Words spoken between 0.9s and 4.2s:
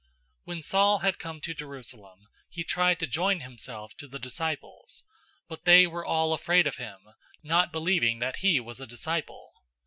had come to Jerusalem, he tried to join himself to the